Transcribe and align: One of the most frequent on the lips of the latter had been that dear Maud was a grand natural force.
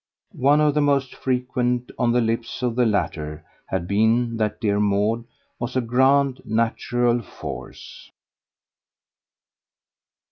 One 0.33 0.59
of 0.61 0.73
the 0.73 0.81
most 0.81 1.13
frequent 1.13 1.91
on 1.99 2.11
the 2.11 2.21
lips 2.21 2.63
of 2.63 2.75
the 2.75 2.87
latter 2.87 3.45
had 3.67 3.87
been 3.87 4.37
that 4.37 4.59
dear 4.59 4.79
Maud 4.79 5.25
was 5.59 5.75
a 5.75 5.81
grand 5.81 6.41
natural 6.43 7.21
force. 7.21 8.09